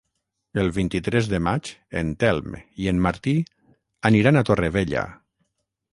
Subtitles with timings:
[0.61, 1.69] El vint-i-tres de maig
[2.01, 3.37] en Telm i en Martí
[4.11, 5.05] aniran a Torrevella.